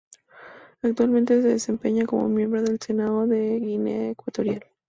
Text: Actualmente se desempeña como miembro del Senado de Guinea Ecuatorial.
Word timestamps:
Actualmente 0.81 1.43
se 1.43 1.49
desempeña 1.49 2.07
como 2.07 2.27
miembro 2.27 2.63
del 2.63 2.79
Senado 2.81 3.27
de 3.27 3.59
Guinea 3.59 4.09
Ecuatorial. 4.09 4.63